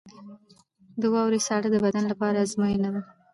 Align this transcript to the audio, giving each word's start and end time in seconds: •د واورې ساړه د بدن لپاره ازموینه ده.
•د 1.01 1.03
واورې 1.13 1.39
ساړه 1.47 1.67
د 1.71 1.77
بدن 1.85 2.03
لپاره 2.11 2.37
ازموینه 2.45 2.89
ده. 2.95 3.01